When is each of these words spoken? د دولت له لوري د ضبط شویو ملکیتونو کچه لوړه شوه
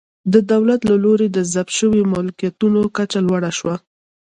د 0.33 0.35
دولت 0.51 0.81
له 0.89 0.95
لوري 1.03 1.27
د 1.31 1.39
ضبط 1.53 1.69
شویو 1.79 2.09
ملکیتونو 2.15 2.81
کچه 2.97 3.19
لوړه 3.27 3.51
شوه 3.57 3.75